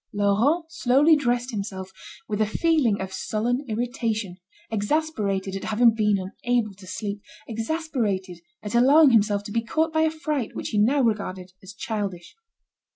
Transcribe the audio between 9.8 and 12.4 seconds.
by a fright which he now regarded as childish.